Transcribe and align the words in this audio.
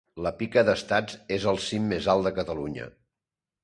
La 0.25 0.29
Pica 0.39 0.63
d'estats 0.69 1.19
es 1.39 1.47
el 1.53 1.63
cim 1.69 1.87
mes 1.95 2.11
alt 2.17 2.29
de 2.31 2.37
Catalunya. 2.43 2.93